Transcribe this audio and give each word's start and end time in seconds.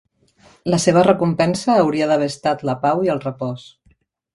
La 0.73 0.79
seva 0.85 1.03
recompensa 1.09 1.77
hauria 1.83 2.09
d'haver 2.13 2.33
estat 2.37 2.67
la 2.71 2.79
pau 2.87 3.09
i 3.09 3.17
el 3.17 3.27
repòs. 3.31 3.73